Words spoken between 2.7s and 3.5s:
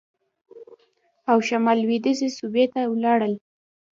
ته ولاړل.